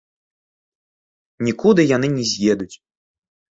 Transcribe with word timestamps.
Нікуды 1.49 1.81
яны 1.95 2.07
не 2.17 2.25
з'едуць! 2.33 2.73